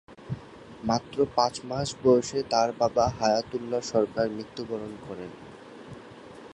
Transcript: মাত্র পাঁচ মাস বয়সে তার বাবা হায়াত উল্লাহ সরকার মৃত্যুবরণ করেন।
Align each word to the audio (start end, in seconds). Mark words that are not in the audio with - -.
মাত্র 0.83 1.17
পাঁচ 1.35 1.53
মাস 1.65 1.89
বয়সে 2.03 2.39
তার 2.51 2.69
বাবা 2.79 3.05
হায়াত 3.17 3.47
উল্লাহ 3.57 3.81
সরকার 3.91 4.25
মৃত্যুবরণ 4.29 4.93
করেন। 5.07 5.31